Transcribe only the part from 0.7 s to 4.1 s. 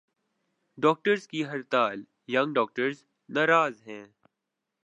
Doctors کی ہڑتال "young doctors "ناراض ہیں۔